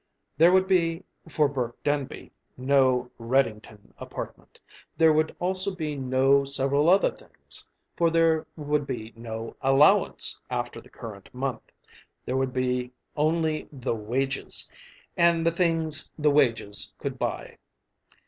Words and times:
There 0.35 0.51
would 0.51 0.67
be, 0.67 1.03
for 1.29 1.47
Burke 1.47 1.83
Denby, 1.83 2.31
no 2.57 3.11
"Reddington 3.19 3.93
apartment." 3.99 4.59
There 4.97 5.13
would 5.13 5.35
also 5.37 5.75
be 5.75 5.95
no 5.95 6.43
several 6.43 6.89
other 6.89 7.11
things; 7.11 7.69
for 7.95 8.09
there 8.09 8.47
would 8.55 8.87
be 8.87 9.13
no 9.15 9.55
"allowance" 9.61 10.41
after 10.49 10.81
the 10.81 10.89
current 10.89 11.31
month. 11.35 11.71
There 12.25 12.35
would 12.35 12.51
be 12.51 12.91
only 13.15 13.69
the 13.71 13.93
"wages," 13.93 14.67
and 15.15 15.45
the 15.45 15.51
things 15.51 16.11
the 16.17 16.31
wages 16.31 16.95
could 16.97 17.19
buy. 17.19 17.59